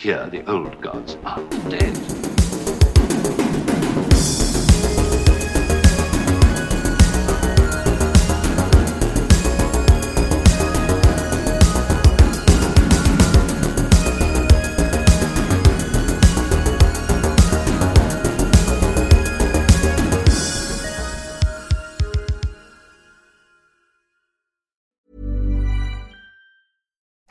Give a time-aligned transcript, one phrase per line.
[0.00, 1.92] Here, the old gods are dead.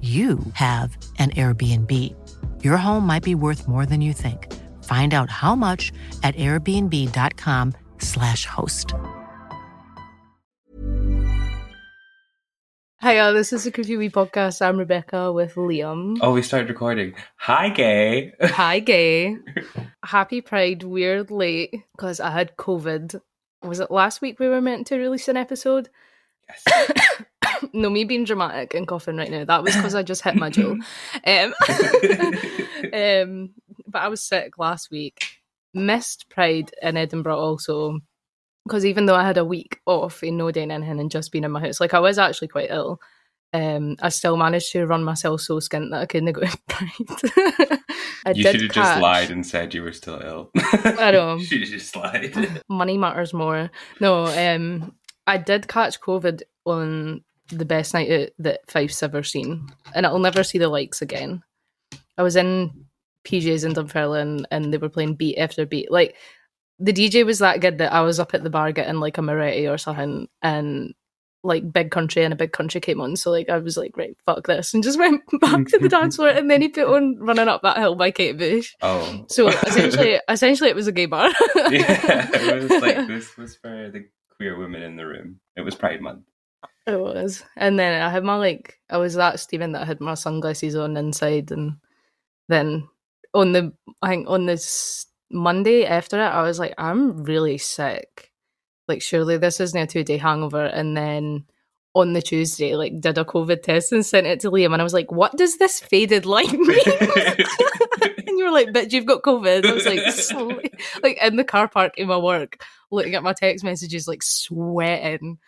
[0.00, 1.92] you have an Airbnb.
[2.62, 4.54] Your home might be worth more than you think.
[4.84, 8.94] Find out how much at airbnb.com/slash host.
[13.00, 14.60] Hi all, this is the Creepy Wee podcast.
[14.60, 16.18] I'm Rebecca with Liam.
[16.20, 17.14] Oh, we started recording.
[17.36, 18.32] Hi, gay.
[18.40, 19.36] Hi, gay.
[20.04, 20.82] Happy Pride.
[20.82, 23.20] Weird late because I had COVID.
[23.62, 25.88] Was it last week we were meant to release an episode?
[26.48, 26.64] Yes.
[27.72, 29.44] no, me being dramatic and coughing right now.
[29.44, 30.74] That was because I just hit my jaw.
[31.26, 31.54] Um,
[32.92, 33.50] um,
[33.86, 35.38] but I was sick last week.
[35.74, 38.00] Missed Pride in Edinburgh also
[38.64, 41.44] because even though I had a week off in no doing anything and just being
[41.44, 43.00] in my house, like I was actually quite ill.
[43.54, 47.80] Um, I still managed to run myself so skint that I couldn't go to Pride.
[48.26, 50.50] I you should have catch- just lied and said you were still ill.
[50.54, 51.38] I know.
[51.38, 52.62] should have just lied.
[52.68, 53.70] money matters more.
[54.00, 54.94] No, um,
[55.26, 60.18] I did catch COVID on the best night out that Fife's ever seen, and I'll
[60.18, 61.42] never see the likes again.
[62.16, 62.86] I was in
[63.24, 65.90] PJs in Dunfermline, and they were playing beat after beat.
[65.90, 66.16] Like
[66.78, 69.22] the DJ was that good that I was up at the bar getting like a
[69.22, 70.94] Moretti or something, and
[71.42, 73.16] like Big Country and a Big Country came on.
[73.16, 76.16] So like I was like, right, fuck this, and just went back to the dance
[76.16, 76.28] floor.
[76.28, 78.74] And then he put on "Running Up That Hill" by Kate Bush.
[78.82, 79.24] Oh.
[79.28, 81.30] So essentially, essentially, it was a gay bar.
[81.56, 85.40] yeah, it was like this was for the queer women in the room.
[85.56, 86.24] It was Pride Month.
[86.88, 87.44] It was.
[87.54, 90.96] And then I had my like I was that Stephen that had my sunglasses on
[90.96, 91.76] inside and
[92.48, 92.88] then
[93.34, 98.32] on the I think on this Monday after it I was like, I'm really sick.
[98.88, 101.44] Like surely this isn't a two day hangover and then
[101.94, 104.84] on the Tuesday, like did a COVID test and sent it to Liam and I
[104.84, 106.78] was like, What does this faded light mean?
[108.02, 109.66] and you were like, bitch, you've got COVID.
[109.66, 110.72] I was like,
[111.02, 115.38] like in the car park in my work, looking at my text messages, like sweating.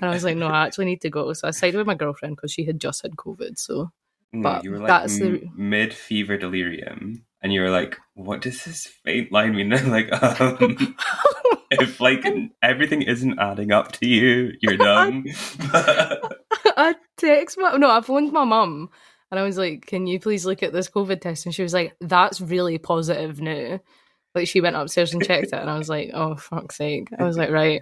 [0.00, 1.32] And I was like, no, I actually need to go.
[1.32, 3.58] So I sided with my girlfriend because she had just had COVID.
[3.58, 3.90] So
[4.32, 8.40] No, But you were like that's the- mid fever delirium, and you were like, "What
[8.42, 10.96] does this faint line mean?" I'm like, um,
[11.70, 12.24] if like
[12.62, 15.24] everything isn't adding up to you, you're dumb.
[15.72, 18.90] I text my no, I phoned my mum
[19.30, 21.46] and I was like, Can you please look at this COVID test?
[21.46, 23.80] And she was like, That's really positive now.
[24.34, 27.08] Like she went upstairs and checked it and I was like, Oh fuck's sake.
[27.18, 27.80] I was like, right.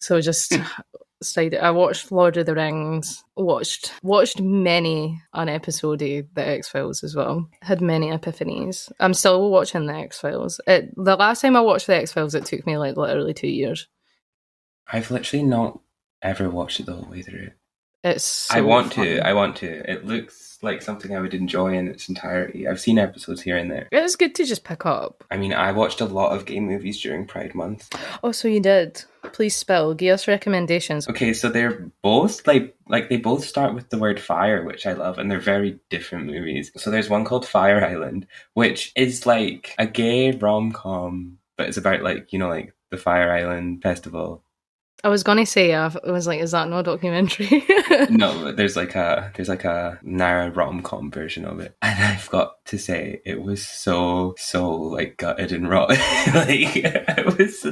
[0.00, 0.56] So just
[1.22, 6.68] stayed I watched Lord of the Rings, watched watched many an episode of The X
[6.68, 7.48] Files as well.
[7.62, 8.90] Had many epiphanies.
[9.00, 10.60] I'm still watching The X Files.
[10.66, 13.88] The last time I watched The X Files it took me like literally two years.
[14.92, 15.80] I've literally not
[16.20, 17.50] ever watched it the whole way through.
[18.04, 19.06] It's so I want fun.
[19.06, 19.26] to.
[19.26, 19.90] I want to.
[19.90, 22.68] It looks like something I would enjoy in its entirety.
[22.68, 23.88] I've seen episodes here and there.
[23.90, 25.24] It's good to just pick up.
[25.30, 27.94] I mean, I watched a lot of gay movies during Pride Month.
[28.22, 29.02] Oh, so you did.
[29.32, 29.94] Please spell.
[29.94, 31.08] Give us recommendations.
[31.08, 34.92] Okay, so they're both like like they both start with the word fire, which I
[34.92, 36.70] love, and they're very different movies.
[36.76, 41.78] So there's one called Fire Island, which is like a gay rom com, but it's
[41.78, 44.43] about like you know like the Fire Island festival.
[45.04, 47.62] I was gonna say, I was like, is that no documentary?
[48.08, 52.30] no, there's like a there's like a narrow rom com version of it, and I've
[52.30, 55.96] got to say it was so so like gutted and rotten.
[56.34, 57.66] like it was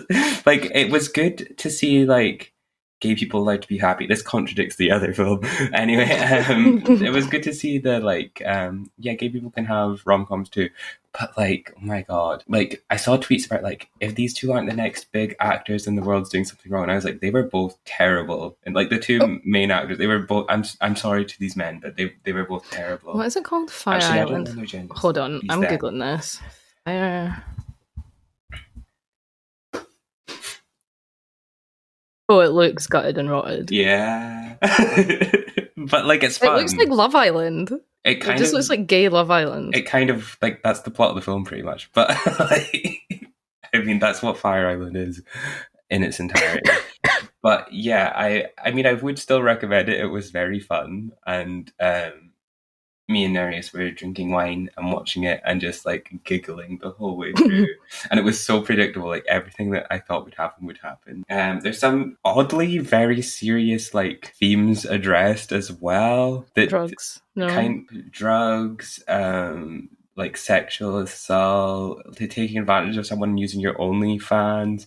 [0.44, 2.51] like it was good to see like
[3.02, 4.06] gay people allowed to be happy.
[4.06, 5.40] This contradicts the other film.
[5.74, 6.08] anyway,
[6.48, 10.24] um, it was good to see the like, um, yeah, gay people can have rom
[10.24, 10.70] coms too.
[11.18, 14.70] But like, oh my god, like I saw tweets about like if these two aren't
[14.70, 17.28] the next big actors in the world's doing something wrong, and I was like, they
[17.30, 19.38] were both terrible, and like the two Oh.
[19.44, 20.46] main actors, they were both.
[20.48, 23.12] I'm I'm sorry to these men, but they they were both terrible.
[23.12, 23.70] What is it called?
[23.70, 24.44] Fire Actually, Island.
[24.46, 24.98] know their genders.
[24.98, 25.70] Hold on, I'm them.
[25.78, 26.40] googling this.
[26.86, 27.44] Fire.
[32.32, 33.70] Oh, it looks gutted and rotted.
[33.70, 34.56] Yeah,
[35.76, 37.70] but like it's It looks like Love Island.
[38.04, 39.76] it It just of looks like gay Love Island.
[39.76, 42.08] it kind of like that's the plot of the film pretty much but
[42.40, 43.00] like,
[43.74, 45.22] i mean that's what fire island is
[45.90, 46.70] in its entirety
[47.42, 51.70] but yeah i i mean i would still recommend it it was very fun and
[51.80, 52.31] um
[53.08, 57.16] me and Nereus were drinking wine and watching it and just like giggling the whole
[57.16, 57.68] way through.
[58.10, 61.24] and it was so predictable, like everything that I thought would happen would happen.
[61.28, 66.46] Um, there's some oddly very serious like themes addressed as well.
[66.54, 67.20] That Drugs.
[67.34, 67.48] No.
[67.48, 74.86] kind drugs, um, like sexual assault, taking advantage of someone using your OnlyFans,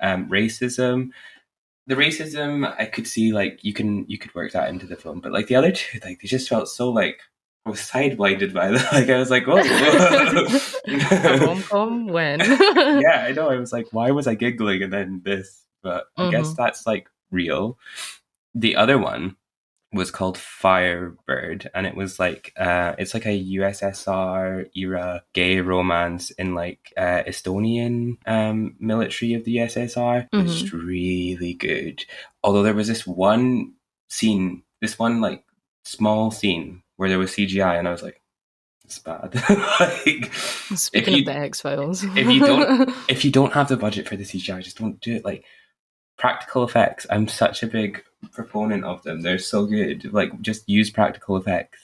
[0.00, 1.10] um, racism.
[1.86, 5.20] The racism I could see like you can you could work that into the film,
[5.20, 7.20] but like the other two, like they just felt so like
[7.66, 8.88] I was sideblinded by that.
[8.92, 9.58] Like I was like, oh,
[10.86, 12.40] A rom when?
[12.40, 13.50] yeah, I know.
[13.50, 15.62] I was like, why was I giggling and then this?
[15.82, 16.56] But I guess Mhm.
[16.56, 17.78] that's like real.
[18.54, 19.36] The other one
[19.92, 26.30] was called Firebird, and it was like uh, it's like a USSR era gay romance
[26.32, 30.26] in like uh, Estonian um, military of the USSR.
[30.32, 32.04] It's really good.
[32.42, 33.74] Although there was this one
[34.08, 35.44] scene, this one like
[35.84, 38.20] small scene where there was CGI, and I was like,
[38.84, 39.34] it's bad.
[39.80, 43.68] like, Speaking if you- of the X Files, if you don't if you don't have
[43.68, 45.24] the budget for the CGI, just don't do it.
[45.24, 45.44] Like
[46.18, 48.02] practical effects, I'm such a big
[48.32, 49.22] proponent of them.
[49.22, 50.12] They're so good.
[50.12, 51.78] Like just use practical effects.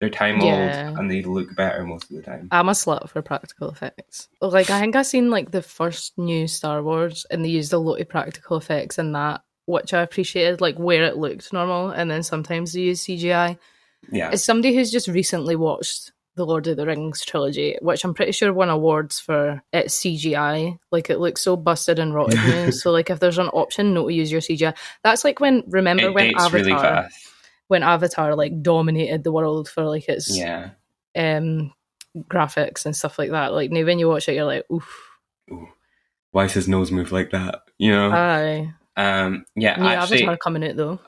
[0.00, 0.88] They're time Yeah.
[0.88, 2.48] old and they look better most of the time.
[2.52, 4.28] I'm a slut for practical effects.
[4.40, 7.78] Like I think I seen like the first new Star Wars and they used a
[7.78, 12.10] lot of practical effects in that, which I appreciated, like where it looked normal, and
[12.10, 13.58] then sometimes they use CGI.
[14.10, 14.30] Yeah.
[14.30, 18.32] As somebody who's just recently watched the Lord of the Rings trilogy, which I'm pretty
[18.32, 20.78] sure won awards for its CGI.
[20.90, 22.72] Like it looks so busted and rotten.
[22.72, 26.04] so like if there's an option not to use your CGI, that's like when remember
[26.04, 27.08] it when Avatar really
[27.68, 30.70] when Avatar like dominated the world for like its Yeah.
[31.16, 31.72] um
[32.16, 33.52] graphics and stuff like that.
[33.52, 34.88] Like now when you watch it, you're like, oof,
[35.52, 35.68] Ooh.
[36.32, 37.62] Why does his nose move like that?
[37.78, 38.10] You know?
[38.12, 38.72] aye.
[38.96, 41.00] um yeah, New actually Avatar coming out though.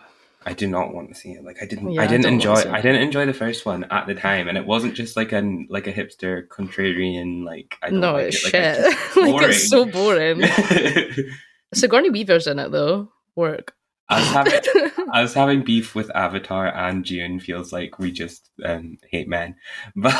[0.44, 1.44] I do not want to see it.
[1.44, 3.85] Like I didn't Yeah, I I didn't don't enjoy I didn't enjoy the first one
[3.85, 7.91] at the time and it wasn't just like an like a hipster contrarian like I
[7.91, 8.50] don't No, like it's it.
[8.50, 8.85] shit.
[8.85, 10.43] Like, it's like it's so boring.
[11.75, 13.11] Sigourney Weaver's in it though.
[13.37, 13.75] Work.
[14.09, 18.50] I was having I was having beef with Avatar and June feels like we just
[18.62, 19.55] um, hate men.
[19.97, 20.12] But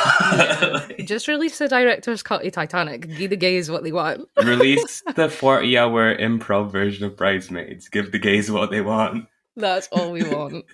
[0.89, 3.07] like, Just release the director's cut of Titanic.
[3.17, 4.27] Give the gays what they want.
[4.43, 7.87] release the 40 hour improv version of Bridesmaids.
[7.89, 9.27] Give the gays what they want.
[9.55, 10.65] That's all we want.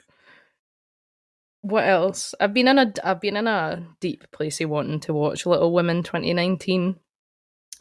[1.62, 2.34] what else?
[2.40, 5.74] I've been in a I've been in a deep place of wanting to watch Little
[5.74, 6.96] Women 2019.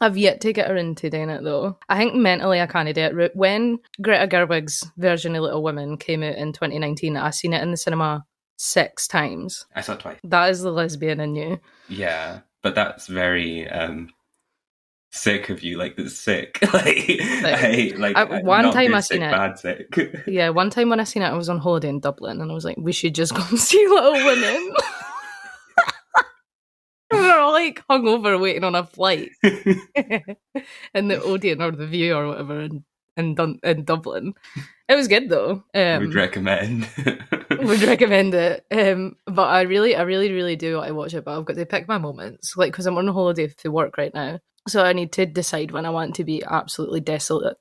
[0.01, 1.77] I've yet to get around to doing it though.
[1.89, 3.35] I think mentally I can't do it.
[3.35, 7.71] When Greta Gerwig's version of Little Women came out in 2019, I seen it in
[7.71, 8.25] the cinema
[8.55, 9.65] six times.
[9.75, 10.19] I saw it twice.
[10.23, 11.59] That is the lesbian in you.
[11.89, 14.09] Yeah, but that's very um,
[15.11, 15.77] sick of you.
[15.77, 16.59] Like, that's sick.
[16.73, 19.31] like, I, like I- one time I sick, seen it.
[19.31, 20.23] Bad sick.
[20.27, 22.53] Yeah, one time when I seen it, I was on holiday in Dublin, and I
[22.53, 24.73] was like, "We should just go and see Little Women."
[27.11, 32.13] we were all like hungover, waiting on a flight, in the Odeon or the View
[32.15, 32.83] or whatever in
[33.17, 34.33] in, Dun- in Dublin.
[34.87, 35.63] It was good though.
[35.73, 36.87] Um, Would recommend.
[37.49, 38.65] would recommend it.
[38.71, 41.25] Um, but I really, I really, really do want to watch it.
[41.25, 44.13] But I've got to pick my moments, like because I'm on holiday for work right
[44.13, 47.57] now, so I need to decide when I want to be absolutely desolate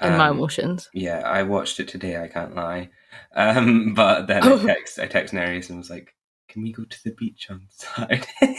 [0.00, 0.88] in my Um, emotions.
[0.94, 2.22] Yeah, I watched it today.
[2.22, 2.90] I can't lie.
[3.34, 4.58] Um, but then Oh.
[4.60, 6.14] I text I text Nereus and was like,
[6.48, 8.26] "Can we go to the beach on Saturday?"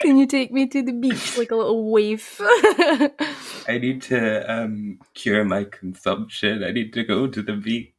[0.00, 2.24] Can you take me to the beach like a little wave?
[2.40, 6.62] I need to um, cure my consumption.
[6.62, 7.92] I need to go to the beach.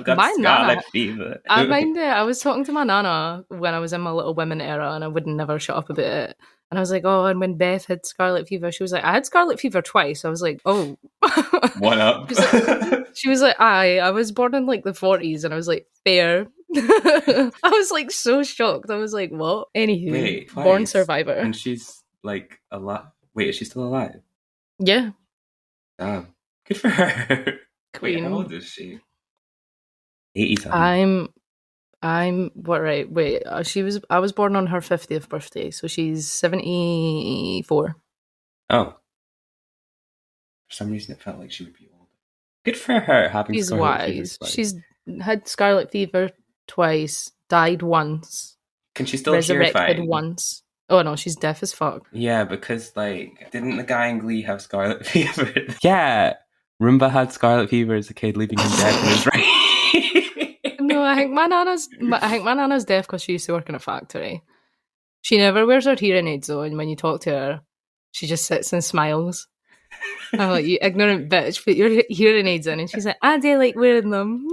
[0.00, 1.40] I've got My scarlet nana- fever.
[1.48, 2.02] I mind it.
[2.02, 5.04] I was talking to my nana when I was in my little women era, and
[5.04, 6.36] I would never shut up about it.
[6.70, 9.12] And I was like, "Oh," and when Beth had scarlet fever, she was like, "I
[9.12, 10.96] had scarlet fever twice." I was like, "Oh."
[11.78, 12.30] One up.
[13.14, 15.86] She was like, "I, I was born in like the forties," and I was like,
[16.04, 18.88] "Fair." I was like so shocked.
[18.90, 21.32] I was like, "What?" Anywho, Wait, born survivor.
[21.32, 23.12] and she's like a lot.
[23.34, 24.20] Wait, is she still alive?
[24.78, 25.10] Yeah,
[25.98, 26.28] Damn.
[26.66, 27.44] Good for her.
[27.46, 27.58] Wait,
[27.94, 28.24] Queen.
[28.24, 29.00] how old is she?
[30.36, 30.72] 87.
[30.78, 31.28] I'm.
[32.02, 33.10] I'm what right?
[33.10, 34.00] Wait, uh, she was.
[34.08, 37.96] I was born on her fiftieth birthday, so she's seventy four.
[38.70, 38.94] Oh.
[40.68, 42.06] For some reason, it felt like she would be older.
[42.64, 44.38] Good for her having She's wise.
[44.38, 44.50] twice.
[44.52, 44.74] She's
[45.20, 46.30] had scarlet fever
[46.68, 48.56] twice, died once,
[48.94, 50.62] Can she still hear resurrected once.
[50.88, 52.06] Oh no, she's deaf as fuck.
[52.12, 55.52] Yeah, because like, didn't the guy in Glee have scarlet fever?
[55.82, 56.34] yeah,
[56.80, 60.19] Roomba had scarlet fever as a kid, leaving him deaf in his right.
[61.02, 61.88] I think my nana's.
[62.12, 64.42] I think my nana's deaf because she used to work in a factory.
[65.22, 67.60] She never wears her hearing aids though, and when you talk to her,
[68.12, 69.48] she just sits and smiles.
[70.32, 73.38] I'm like, you ignorant bitch, put your he- hearing aids in, and she's like, I
[73.38, 74.46] do like wearing them.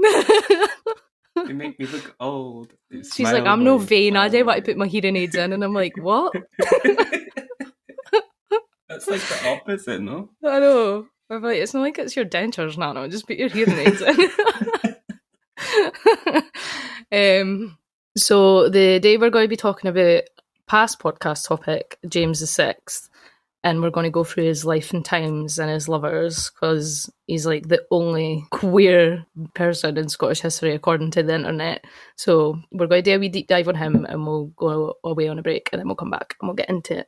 [1.36, 2.74] they make me look old.
[3.14, 4.16] She's like, I'm no vain.
[4.18, 6.34] I do want to put my hearing aids in, and I'm like, what?
[8.90, 10.30] That's like the opposite, no?
[10.44, 11.06] I know.
[11.30, 13.08] I'm like, it's not like it's your dentures, Nano.
[13.08, 14.16] Just put your hearing aids in.
[17.12, 17.78] um,
[18.16, 20.24] so the day we're going to be talking about
[20.68, 23.10] past podcast topic, James the Sixth,
[23.64, 27.46] and we're going to go through his life and times and his lovers because he's
[27.46, 31.84] like the only queer person in Scottish history according to the internet.
[32.16, 35.28] So we're going to do a wee deep dive on him, and we'll go away
[35.28, 37.08] on a break, and then we'll come back and we'll get into it.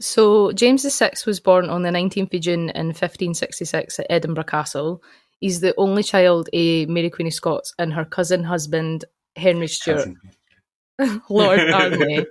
[0.00, 5.02] So James VI was born on the 19th of June in 1566 at Edinburgh Castle.
[5.40, 9.04] He's the only child of Mary Queen of Scots and her cousin husband
[9.36, 10.08] Henry Stuart,
[11.28, 12.26] Lord Darnley.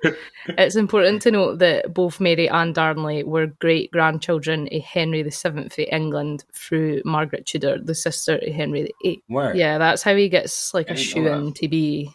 [0.48, 5.66] It's important to note that both Mary and Darnley were great grandchildren of Henry VII
[5.66, 9.24] of England through Margaret Tudor, the sister of Henry VIII.
[9.30, 9.58] Word.
[9.58, 12.12] Yeah, that's how he gets like I a shoe in to be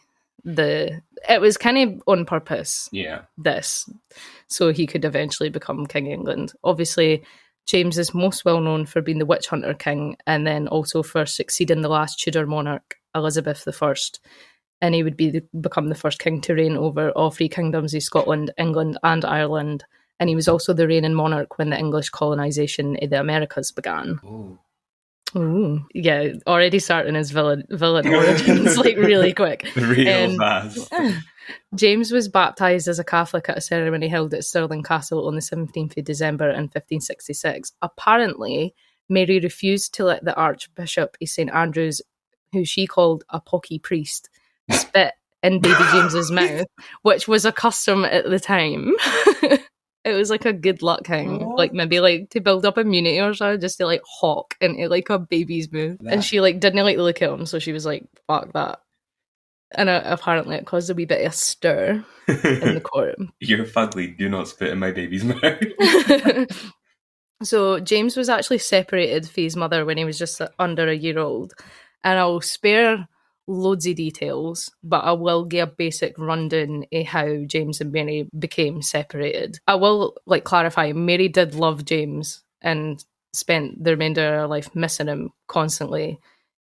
[0.47, 1.03] the.
[1.29, 3.23] It was kind of on purpose Yeah.
[3.37, 3.88] this
[4.49, 6.53] so he could eventually become King of England.
[6.62, 7.25] Obviously,
[7.67, 11.26] James is most well known for being the witch hunter king and then also for
[11.26, 13.95] succeeding the last Tudor monarch, Elizabeth I.
[14.81, 17.93] And he would be the, become the first king to reign over all three kingdoms
[17.95, 19.85] of Scotland, England, and Ireland.
[20.21, 24.21] And he was also the reigning monarch when the English colonisation of the Americas began.
[24.25, 24.59] Oh.
[25.35, 29.68] Ooh, yeah, already starting his villain villain origins like really quick.
[29.76, 30.92] Real Um, fast.
[31.75, 35.40] James was baptised as a Catholic at a ceremony held at Stirling Castle on the
[35.40, 37.73] 17th of December in 1566.
[37.83, 38.75] Apparently,
[39.09, 42.02] Mary refused to let the Archbishop of St Andrews,
[42.52, 44.28] who she called a pocky priest,
[44.73, 46.66] spit in baby James's mouth,
[47.02, 48.95] which was a custom at the time.
[50.07, 51.59] It was like a good luck thing, What?
[51.59, 55.11] like maybe like to build up immunity or something, just to like hawk into like
[55.11, 55.99] a baby's mouth.
[56.01, 58.53] That- And she like didn't like the look at him, so she was like, "Fuck
[58.55, 58.79] that."
[59.77, 63.17] and uh, apparently it caused a wee bit of a stir in the court.
[63.41, 64.17] You're fugly.
[64.17, 65.43] Do not spit in my baby's mouth.
[67.43, 71.19] so James was actually separated from his mother when he was just under a year
[71.19, 71.53] old,
[72.05, 73.09] and I'll spare
[73.47, 78.29] loads of details, but I will give a basic rundown of how James and Mary
[78.38, 79.59] became separated.
[79.67, 84.75] I will like clarify Mary did love James and spent the remainder of her life
[84.75, 86.19] missing him constantly.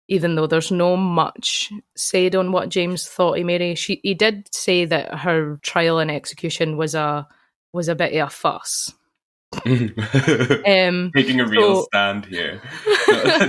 [0.08, 4.48] Even though there's no much said on what James thought of Mary, she he did
[4.54, 7.28] say that her trial and execution was a
[7.74, 8.94] was a bit of a fuss.
[9.66, 12.62] um, Taking a real so- stand here.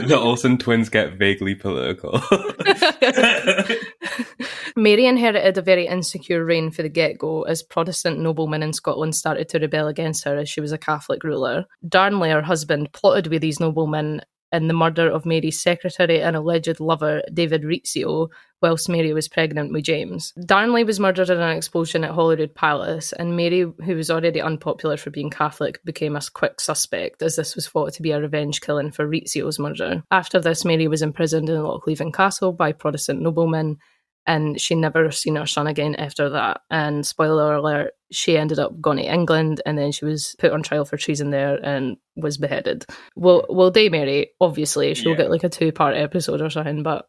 [0.07, 2.21] The, Olsen twins get vaguely political.
[4.77, 9.15] Mary inherited a very insecure reign for the get go as Protestant noblemen in Scotland
[9.15, 11.65] started to rebel against her as she was a Catholic ruler.
[11.89, 14.21] Darnley, her husband, plotted with these noblemen
[14.57, 18.29] in the murder of Mary's secretary and alleged lover, David Rizzio,
[18.63, 20.33] whilst Mary was pregnant with James.
[20.45, 24.97] Darnley was murdered in an explosion at Holyrood Palace, and Mary, who was already unpopular
[24.97, 28.61] for being Catholic, became a quick suspect, as this was thought to be a revenge
[28.61, 30.03] killing for Rizzio's murder.
[30.11, 33.79] After this, Mary was imprisoned in Lochleven Castle by Protestant noblemen,
[34.27, 36.61] and she never seen her son again after that.
[36.71, 40.63] And spoiler alert, she ended up going to England and then she was put on
[40.63, 42.85] trial for treason there and was beheaded.
[43.17, 45.17] Well, well, day Mary, obviously, she'll Yeah.
[45.19, 47.07] get like a two part episode or something, but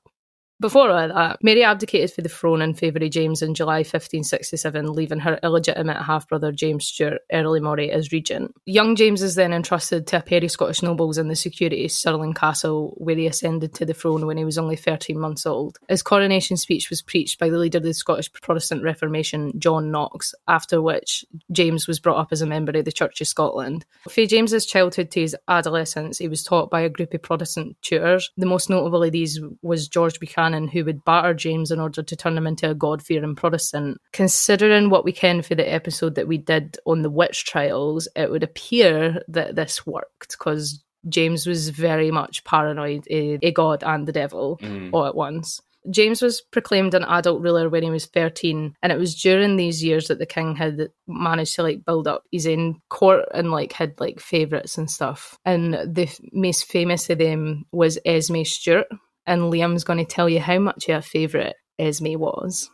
[0.60, 4.94] before all that, Mary abdicated for the throne in favour of James in July 1567,
[4.94, 8.56] leaving her illegitimate half brother James Stuart Earl of Moray as regent.
[8.66, 11.92] Young James is then entrusted to a pair of Scottish nobles in the security of
[11.92, 15.78] Stirling Castle, where he ascended to the throne when he was only 13 months old.
[15.90, 20.34] His coronation speech was preached by the leader of the Scottish Protestant Reformation, John Knox,
[20.48, 23.86] after which James was brought up as a member of the Church of Scotland.
[24.10, 28.32] For James's childhood to his adolescence, he was taught by a group of Protestant tutors.
[28.38, 32.16] The most notable of these was George Buchanan, who would batter James in order to
[32.16, 34.00] turn him into a God-fearing Protestant.
[34.14, 38.30] Considering what we can for the episode that we did on the witch trials, it
[38.32, 44.08] would appear that this worked because James was very much paranoid of a God and
[44.08, 44.90] the devil Mm.
[44.94, 45.62] all at once.
[45.90, 49.82] James was proclaimed an adult ruler when he was 13, and it was during these
[49.82, 53.72] years that the king had managed to like build up his own court and like
[53.72, 55.38] had like favourites and stuff.
[55.46, 58.88] And the f- most famous of them was Esme Stewart,
[59.28, 62.72] and Liam's going to tell you how much a favourite Esme was.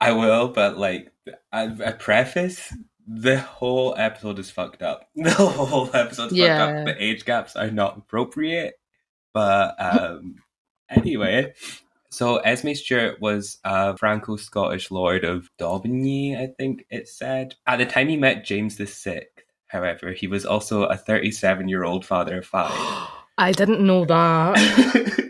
[0.00, 1.12] I will, but like
[1.52, 2.72] a, a preface,
[3.06, 5.08] the whole episode is fucked up.
[5.16, 6.58] The whole episode's Yeah.
[6.66, 6.84] fucked up.
[6.96, 8.74] The age gaps are not appropriate.
[9.34, 10.36] But um
[10.88, 11.54] anyway,
[12.10, 17.54] so Esme Stewart was a Franco-Scottish lord of Daubigny, I think it said.
[17.66, 22.38] At the time he met James the Sixth, however, he was also a 37-year-old father
[22.38, 22.72] of five.
[23.38, 25.29] I didn't know that.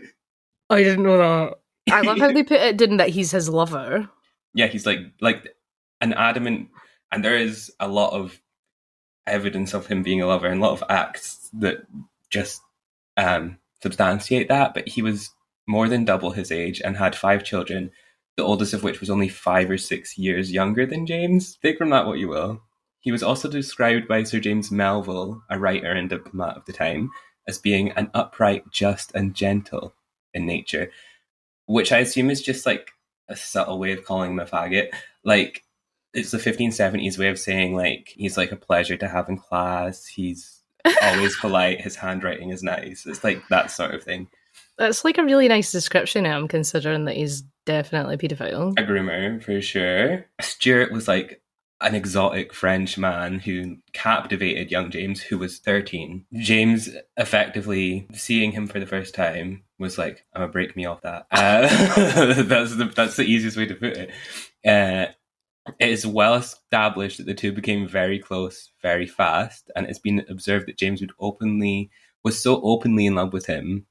[0.71, 1.57] I didn't know that.
[1.93, 4.09] I love how they put it, didn't that he's his lover.
[4.53, 5.55] yeah, he's like like
[5.99, 6.69] an adamant,
[7.11, 8.41] and there is a lot of
[9.27, 11.85] evidence of him being a lover and a lot of acts that
[12.29, 12.61] just
[13.17, 14.73] um, substantiate that.
[14.73, 15.29] But he was
[15.67, 17.91] more than double his age and had five children,
[18.37, 21.57] the oldest of which was only five or six years younger than James.
[21.61, 22.61] Take from that what you will.
[23.01, 27.09] He was also described by Sir James Melville, a writer and diplomat of the time,
[27.47, 29.95] as being an upright, just, and gentle
[30.33, 30.91] in nature,
[31.65, 32.91] which I assume is just like
[33.27, 34.89] a subtle way of calling him a faggot.
[35.23, 35.63] Like
[36.13, 40.05] it's the 1570s way of saying like he's like a pleasure to have in class.
[40.05, 40.61] He's
[41.01, 41.81] always polite.
[41.81, 43.05] His handwriting is nice.
[43.05, 44.27] It's like that sort of thing.
[44.77, 48.71] That's like a really nice description of him, considering that he's definitely a paedophile.
[48.79, 50.25] A groomer for sure.
[50.41, 51.41] Stuart was like
[51.81, 56.25] an exotic French man who captivated young James, who was 13.
[56.33, 61.01] James, effectively seeing him for the first time, was like, "I'm gonna break me off
[61.01, 61.61] that." Uh,
[62.43, 64.09] that's the that's the easiest way to put it.
[64.65, 65.11] Uh,
[65.79, 70.25] it is well established that the two became very close very fast, and it's been
[70.29, 71.89] observed that James would openly
[72.23, 73.85] was so openly in love with him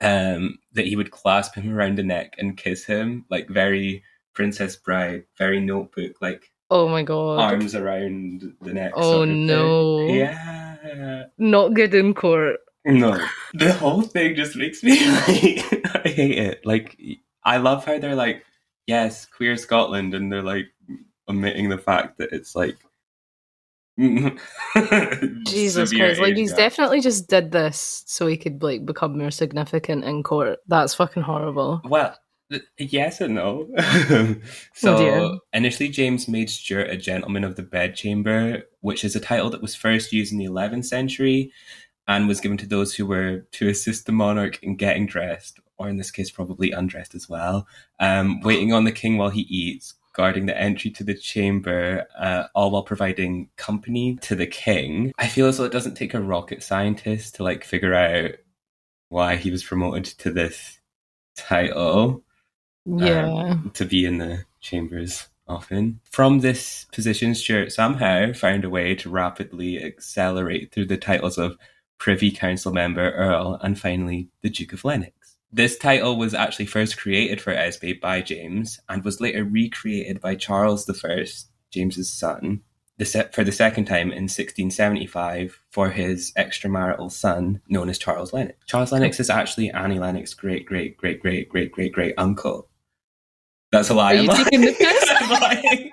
[0.00, 4.02] um, that he would clasp him around the neck and kiss him, like very
[4.34, 7.40] Princess Bride, very Notebook, like Oh my god.
[7.40, 8.92] arms around the neck.
[8.94, 9.46] Oh, sort of thing.
[9.46, 10.06] no.
[10.08, 11.24] Yeah.
[11.38, 12.60] Not good in court.
[12.84, 13.18] No,
[13.54, 16.64] the whole thing just makes me like I hate it.
[16.64, 16.98] Like
[17.44, 18.44] I love how they're like,
[18.86, 20.66] yes, queer Scotland, and they're like
[21.28, 22.76] omitting the fact that it's like.
[23.98, 26.20] Jesus Christ.
[26.20, 26.58] Like he's gap.
[26.58, 30.60] definitely just did this so he could like become more significant in court.
[30.68, 31.82] That's fucking horrible.
[31.84, 32.16] Well,
[32.78, 33.68] yes and no.
[34.74, 39.50] so Oh, initially, James made Stuart a gentleman of the bedchamber, which is a title
[39.50, 41.52] that was first used in the 11th century
[42.06, 45.88] and was given to those who were to assist the monarch in getting dressed or
[45.88, 47.66] in this case, probably undressed as well,
[48.00, 52.44] um, waiting on the king while he eats, guarding the entry to the chamber, uh,
[52.54, 55.12] all while providing company to the king.
[55.18, 58.32] I feel as though it doesn't take a rocket scientist to like figure out
[59.08, 60.80] why he was promoted to this
[61.36, 62.24] title.
[62.96, 63.26] Yeah.
[63.26, 66.00] um, to be in the chambers often.
[66.10, 71.56] From this position, Stuart somehow found a way to rapidly accelerate through the titles of
[71.98, 75.12] Privy Council member, Earl, and finally the Duke of Lennox.
[75.52, 80.34] This title was actually first created for Esme by James and was later recreated by
[80.34, 81.26] Charles I,
[81.70, 82.60] James's son,
[83.32, 88.58] for the second time in 1675 for his extramarital son known as Charles Lennox.
[88.66, 92.67] Charles Lennox is actually Annie Lennox's great, great, great, great, great, great, great uncle.
[93.70, 94.14] That's a lie.
[94.14, 94.44] Are I'm you lying.
[94.44, 95.90] taking the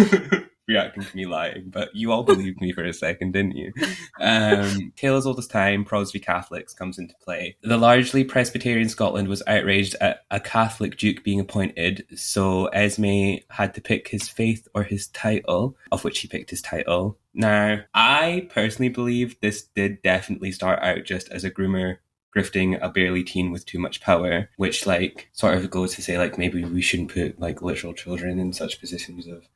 [0.00, 0.44] lying.
[0.68, 3.72] Reacting to me lying, but you all believed me for a second, didn't you?
[4.20, 7.56] Um, Tale as Old as Time, Pros v Catholics comes into play.
[7.62, 13.72] The largely Presbyterian Scotland was outraged at a Catholic duke being appointed, so Esme had
[13.74, 17.18] to pick his faith or his title, of which he picked his title.
[17.32, 21.96] Now, I personally believe this did definitely start out just as a groomer
[22.36, 26.18] grifting a barely teen with too much power, which like sort of goes to say
[26.18, 29.46] like maybe we shouldn't put like literal children in such positions of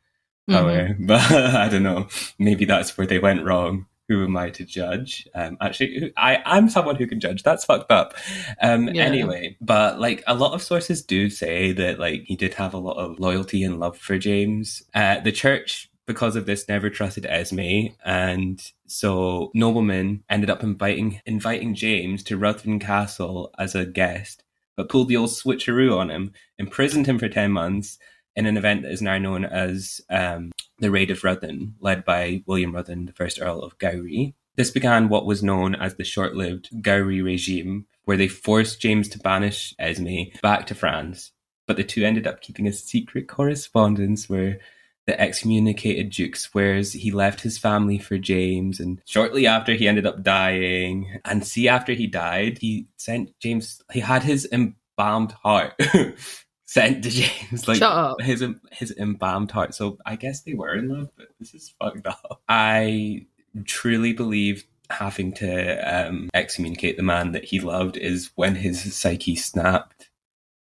[0.50, 0.94] power.
[1.00, 2.08] But I don't know.
[2.38, 3.86] Maybe that's where they went wrong.
[4.08, 5.26] Who am I to judge?
[5.34, 7.44] Um, actually, I, I'm someone who can judge.
[7.44, 8.14] That's fucked up.
[8.60, 9.04] Um, Yeah.
[9.04, 12.78] Anyway, but like a lot of sources do say that like he did have a
[12.78, 14.82] lot of loyalty and love for James.
[14.92, 17.88] Uh, the church because of this never trusted Esme.
[18.04, 24.42] And so Nobleman ended up inviting inviting James to Ruthven Castle as a guest
[24.76, 27.98] but pulled the old switcheroo on him imprisoned him for 10 months
[28.34, 32.42] in an event that is now known as um, the Raid of Ruthven led by
[32.46, 34.34] William Ruthven the first Earl of Gowrie.
[34.56, 39.18] This began what was known as the short-lived Gowrie regime where they forced James to
[39.18, 41.32] banish Esme back to France.
[41.66, 44.58] But the two ended up keeping a secret correspondence where
[45.06, 50.06] the excommunicated Duke swears he left his family for James, and shortly after he ended
[50.06, 51.18] up dying.
[51.24, 53.80] And see, after he died, he sent James.
[53.92, 55.74] He had his embalmed heart
[56.66, 58.20] sent to James, like Shut up.
[58.20, 59.74] his his embalmed heart.
[59.74, 62.40] So I guess they were in love, but this is fucked up.
[62.48, 63.26] I
[63.64, 69.34] truly believe having to um, excommunicate the man that he loved is when his psyche
[69.34, 70.10] snapped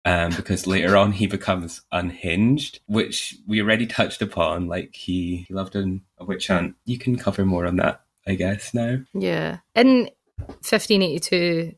[0.06, 4.68] um, because later on he becomes unhinged, which we already touched upon.
[4.68, 6.76] Like he, he loved an, a witch hunt.
[6.86, 8.74] You can cover more on that, I guess.
[8.74, 9.60] Now, Yeah.
[9.76, 11.74] In 1582,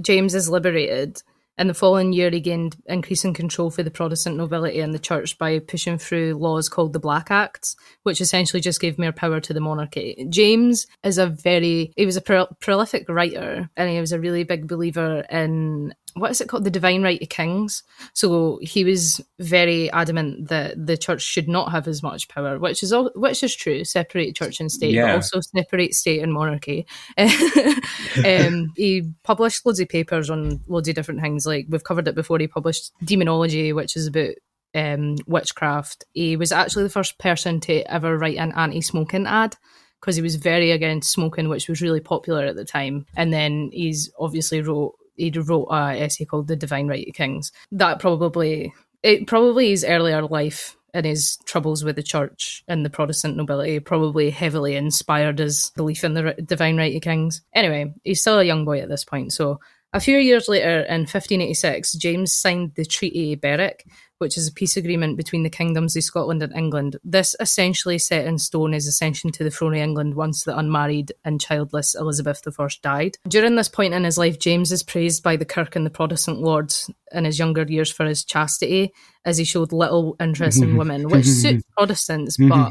[0.00, 1.22] James is liberated.
[1.56, 5.38] And the following year, he gained increasing control for the Protestant nobility and the church
[5.38, 9.52] by pushing through laws called the Black Acts, which essentially just gave more power to
[9.52, 10.26] the monarchy.
[10.28, 14.42] James is a very, he was a pro- prolific writer and he was a really
[14.44, 16.64] big believer in what is it called?
[16.64, 17.82] The divine right of kings.
[18.12, 22.82] So he was very adamant that the church should not have as much power, which
[22.84, 23.84] is all, which is true.
[23.84, 25.06] Separate church and state, Yeah.
[25.06, 26.86] but also separate state and monarchy.
[27.18, 31.43] um, he published loads of papers on loads of different things.
[31.46, 32.38] Like we've covered it before.
[32.38, 34.34] He published Demonology, which is about
[34.74, 36.04] um, witchcraft.
[36.12, 39.56] He was actually the first person to ever write an anti-smoking ad
[40.00, 43.06] because he was very against smoking, which was really popular at the time.
[43.16, 47.52] And then he's obviously wrote he wrote a essay called "The Divine Right of Kings."
[47.72, 52.90] That probably it probably his earlier life and his troubles with the church and the
[52.90, 57.42] Protestant nobility probably heavily inspired his belief in the divine right of kings.
[57.52, 59.32] Anyway, he's still a young boy at this point.
[59.32, 59.58] So
[59.94, 63.86] a few years later, in 1586, James signed the Treaty of Berwick,
[64.18, 66.96] which is a peace agreement between the kingdoms of Scotland and England.
[67.04, 71.12] This essentially set in stone his ascension to the throne of England once the unmarried
[71.24, 73.18] and childless Elizabeth I died.
[73.28, 76.40] During this point in his life, James is praised by the Kirk and the Protestant
[76.40, 78.92] lords in his younger years for his chastity,
[79.24, 82.70] as he showed little interest in women, which suits Protestants, but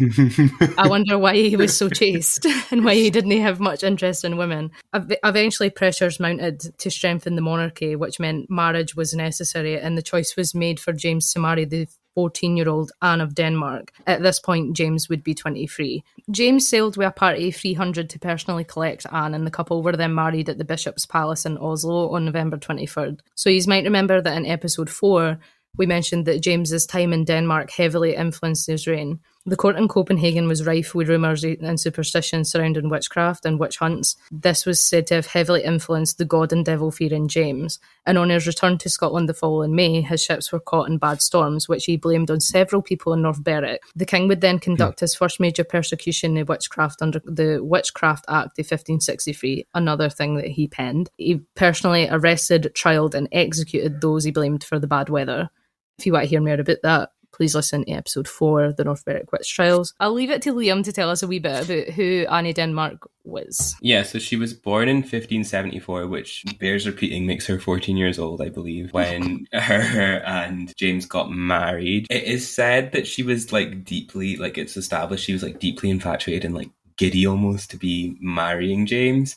[0.78, 4.38] I wonder why he was so chaste and why he didn't have much interest in
[4.38, 4.72] women.
[4.94, 10.36] Eventually, pressures mounted to strengthen the monarchy, which meant marriage was necessary, and the choice
[10.36, 13.92] was made for James to marry the 14 year old Anne of Denmark.
[14.06, 16.04] At this point, James would be 23.
[16.32, 19.98] James sailed with a party of 300 to personally collect Anne, and the couple were
[19.98, 23.20] then married at the Bishop's Palace in Oslo on November 23rd.
[23.36, 25.40] So, you might remember that in episode 4,
[25.78, 29.20] we mentioned that James's time in Denmark heavily influenced his reign.
[29.46, 34.16] The court in Copenhagen was rife with rumours and superstitions surrounding witchcraft and witch hunts.
[34.32, 37.78] This was said to have heavily influenced the god and devil fearing James.
[38.06, 41.22] And on his return to Scotland the following May, his ships were caught in bad
[41.22, 43.82] storms, which he blamed on several people in North Berwick.
[43.96, 48.60] The king would then conduct his first major persecution of witchcraft under the Witchcraft Act
[48.60, 51.10] of 1563, another thing that he penned.
[51.18, 55.50] He personally arrested, trialed, and executed those he blamed for the bad weather.
[55.98, 59.04] If you want to hear more about that, please listen to episode four, the North
[59.04, 59.94] Berwick Witch Trials.
[60.00, 63.10] I'll leave it to Liam to tell us a wee bit about who Annie Denmark
[63.24, 63.76] was.
[63.82, 68.42] Yeah, so she was born in 1574, which bears repeating makes her 14 years old,
[68.42, 72.08] I believe, when her and James got married.
[72.10, 75.90] It is said that she was like deeply, like it's established, she was like deeply
[75.90, 79.36] infatuated and like giddy almost to be marrying James.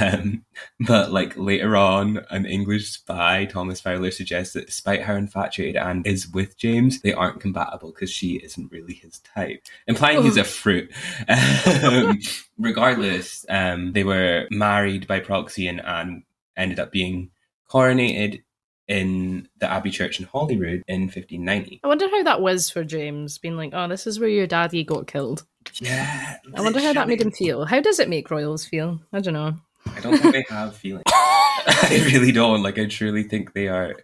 [0.00, 0.44] Um,
[0.86, 6.02] but like later on, an English spy, Thomas Fowler, suggests that despite how infatuated Anne
[6.04, 10.44] is with James, they aren't compatible because she isn't really his type, implying he's a
[10.44, 10.90] fruit.
[11.28, 12.18] Um,
[12.58, 16.24] regardless, um, they were married by proxy, and Anne
[16.56, 17.30] ended up being
[17.70, 18.42] coronated
[18.88, 21.80] in the Abbey Church in Holyrood in 1590.
[21.84, 24.82] I wonder how that was for James, being like, oh, this is where your daddy
[24.82, 25.44] got killed.
[25.74, 26.36] Yeah.
[26.56, 27.66] I wonder how that made him feel.
[27.66, 29.00] How does it make royals feel?
[29.12, 29.56] I don't know.
[29.86, 31.04] I don't think they have feelings.
[31.12, 32.62] I really don't.
[32.62, 33.96] Like, I truly think they are.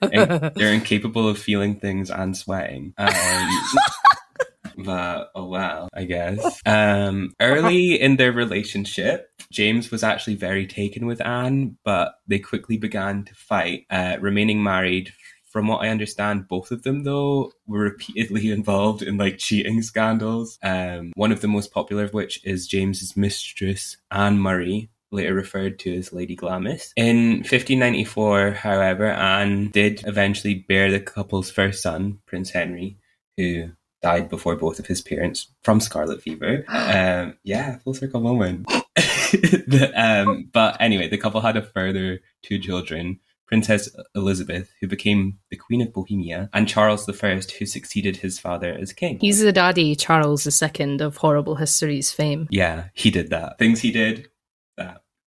[0.00, 2.94] they're incapable of feeling things and sweating.
[2.98, 3.50] Um,
[4.84, 6.60] but oh well, I guess.
[6.66, 12.76] Um, early in their relationship, James was actually very taken with Anne, but they quickly
[12.76, 15.12] began to fight, uh, remaining married.
[15.48, 20.58] From what I understand, both of them though were repeatedly involved in like cheating scandals.
[20.62, 25.78] Um, one of the most popular of which is James's mistress Anne Murray, later referred
[25.80, 26.92] to as Lady Glamis.
[26.96, 32.98] In 1594, however, Anne did eventually bear the couple's first son, Prince Henry,
[33.36, 33.70] who
[34.02, 36.64] died before both of his parents from scarlet fever.
[36.90, 38.66] Um, yeah, full circle moment.
[38.96, 43.20] the, um, but anyway, the couple had a further two children.
[43.46, 48.72] Princess Elizabeth, who became the Queen of Bohemia, and Charles I, who succeeded his father
[48.80, 49.18] as king.
[49.18, 52.46] He's the daddy, Charles II of Horrible Histories fame.
[52.50, 53.58] Yeah, he did that.
[53.58, 54.29] Things he did,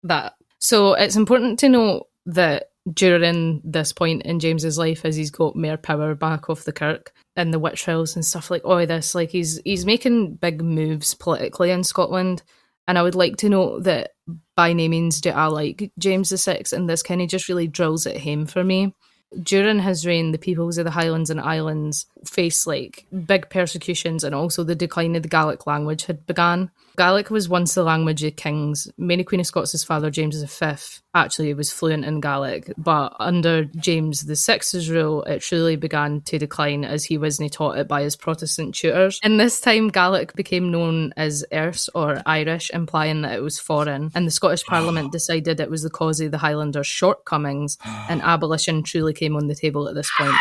[0.04, 0.34] that.
[0.60, 5.56] So it's important to note that during this point in James's life, as he's got
[5.56, 9.14] more power back off the kirk and the witch trials and stuff like all this,
[9.14, 12.44] like he's he's making big moves politically in Scotland.
[12.88, 14.12] And I would like to note that
[14.56, 18.06] by no means do I like James VI, and this kind of just really drills
[18.06, 18.96] it home for me.
[19.44, 24.34] During his reign, the peoples of the Highlands and Islands faced like big persecutions, and
[24.34, 26.72] also the decline of the Gaelic language had begun.
[26.98, 28.88] Gaelic was once the language of kings.
[28.98, 30.76] Mary Queen of Scots' father, James V,
[31.14, 36.84] actually was fluent in Gaelic, but under James VI's rule, it truly began to decline
[36.84, 39.20] as he wasn't taught it by his Protestant tutors.
[39.22, 44.12] In this time, Gaelic became known as Erse or Irish, implying that it was foreign,
[44.16, 47.78] and the Scottish Parliament decided it was the cause of the Highlanders' shortcomings,
[48.10, 50.36] and abolition truly came on the table at this point.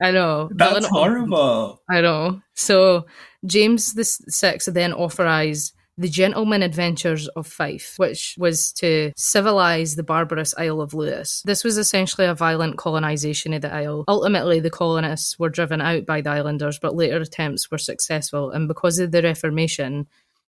[0.00, 0.48] I know.
[0.54, 1.82] That's horrible.
[1.90, 2.40] I know.
[2.54, 3.06] So
[3.44, 10.04] James the Sixth then authorised the Gentleman Adventurers of Fife, which was to civilise the
[10.04, 11.42] barbarous Isle of Lewis.
[11.44, 14.04] This was essentially a violent colonisation of the isle.
[14.06, 18.68] Ultimately, the colonists were driven out by the islanders, but later attempts were successful, and
[18.68, 20.06] because of the Reformation,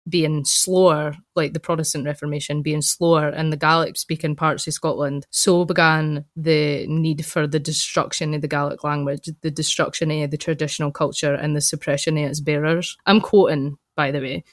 [0.09, 5.27] being slower, like the Protestant Reformation being slower in the Gaelic speaking parts of Scotland,
[5.31, 10.37] so began the need for the destruction of the Gaelic language, the destruction of the
[10.37, 12.97] traditional culture, and the suppression of its bearers.
[13.07, 14.44] I'm quoting, by the way.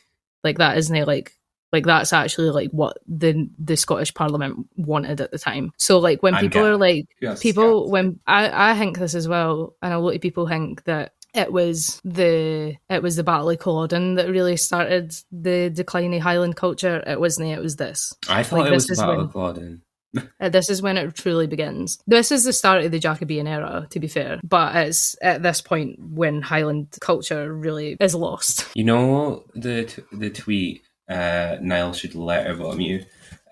[0.44, 1.36] Like that isn't it like
[1.76, 5.72] like that's actually like what the the Scottish Parliament wanted at the time.
[5.78, 9.28] So like when I'm people are like Yes, people when I I think this as
[9.28, 13.50] well, and a lot of people think that it was the it was the Battle
[13.50, 17.04] of Culloden that really started the decline of Highland culture.
[17.06, 17.50] It wasn't.
[17.50, 18.14] It was this.
[18.30, 19.82] I thought Like, it was Battle when- of Culloden.
[20.40, 22.00] Uh, this is when it truly begins.
[22.08, 25.60] This is the start of the Jacobean era, to be fair, but it's at this
[25.60, 28.66] point when Highland culture really is lost.
[28.76, 33.04] You know the t- the tweet uh, Niall should letter bomb you.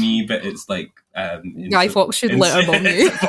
[0.00, 3.10] Me, but it's like um, Guy Fawkes should letter bomb you.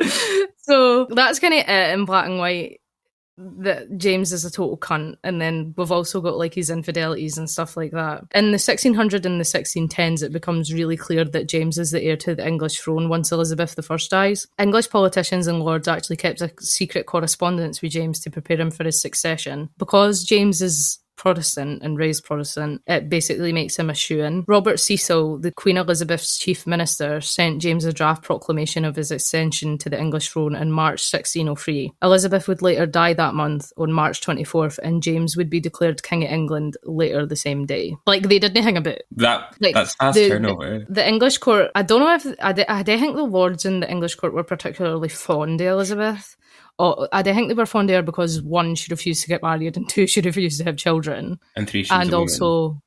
[0.58, 2.80] so that's kind of it in black and white.
[3.38, 7.48] That James is a total cunt, and then we've also got like his infidelities and
[7.48, 8.24] stuff like that.
[8.34, 12.16] In the 1600 and the 1610s, it becomes really clear that James is the heir
[12.18, 14.46] to the English throne once Elizabeth I dies.
[14.58, 18.84] English politicians and lords actually kept a secret correspondence with James to prepare him for
[18.84, 19.70] his succession.
[19.78, 24.44] Because James is Protestant and raised Protestant, it basically makes him a shoo-in.
[24.48, 29.78] Robert Cecil, the Queen Elizabeth's chief minister, sent James a draft proclamation of his accession
[29.78, 31.92] to the English throne in March 1603.
[32.02, 36.24] Elizabeth would later die that month on March 24th, and James would be declared King
[36.24, 37.94] of England later the same day.
[38.04, 38.98] Like, they didn't hang about.
[39.12, 40.84] That Like, that's fast the- turnover.
[40.88, 42.52] The English court, I don't know if, I.
[42.52, 46.36] don't think the lords in the English court were particularly fond of Elizabeth.
[46.78, 49.76] Or I think they were fond of her because one, she refused to get married,
[49.76, 51.38] and two, she refused to have children.
[51.56, 52.14] and three, and a woman.
[52.14, 52.80] also,